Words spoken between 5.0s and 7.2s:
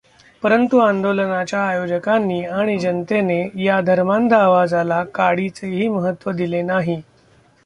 काडीचेही महत्त्व दिले नाही.